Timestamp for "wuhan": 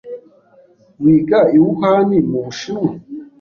1.63-2.09